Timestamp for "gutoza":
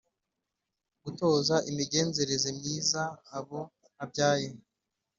1.03-1.55